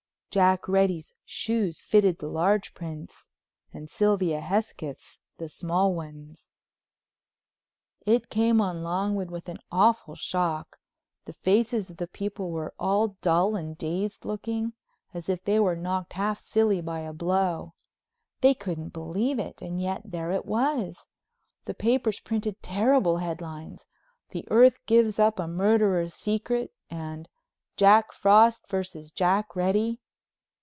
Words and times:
Jack 0.33 0.69
Reddy's 0.69 1.13
shoes 1.25 1.81
fitted 1.81 2.19
the 2.19 2.29
large 2.29 2.73
prints 2.73 3.27
and 3.73 3.89
Sylvia 3.89 4.39
Hesketh's 4.39 5.19
the 5.37 5.49
small 5.49 5.93
ones! 5.93 6.51
It 8.05 8.29
came 8.29 8.61
on 8.61 8.81
Longwood 8.81 9.29
with 9.29 9.49
an 9.49 9.57
awful 9.73 10.15
shock. 10.15 10.77
The 11.25 11.33
faces 11.33 11.89
of 11.89 11.97
the 11.97 12.07
people 12.07 12.49
were 12.49 12.73
all 12.79 13.17
dull 13.21 13.57
and 13.57 13.77
dazed 13.77 14.23
looking, 14.23 14.71
as 15.13 15.27
if 15.27 15.43
they 15.43 15.59
were 15.59 15.75
knocked 15.75 16.13
half 16.13 16.39
silly 16.41 16.79
by 16.79 16.99
a 17.01 17.11
blow. 17.11 17.73
They 18.39 18.53
couldn't 18.53 18.93
believe 18.93 19.37
it—and 19.37 19.81
yet 19.81 20.01
there 20.05 20.31
it 20.31 20.45
was! 20.45 21.07
The 21.65 21.73
papers 21.73 22.21
printed 22.21 22.63
terrible 22.63 23.17
headlines—"The 23.17 24.47
Earth 24.49 24.79
gives 24.85 25.19
up 25.19 25.39
a 25.39 25.47
Murderer's 25.49 26.13
Secret"—and 26.13 27.27
"Jack 27.75 28.13
Frost 28.13 28.69
versus 28.69 29.11
Jack 29.11 29.57
Reddy." 29.57 29.99